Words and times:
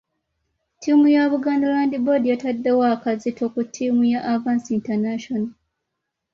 Ttiimu 0.77 1.05
ya 1.15 1.23
Buganda 1.31 1.65
Land 1.73 1.93
Board 2.05 2.23
yatadde 2.31 2.69
akazito 2.93 3.43
ku 3.53 3.59
ttiimu 3.67 4.03
ya 4.13 4.19
Avance 4.33 4.67
International. 4.77 5.45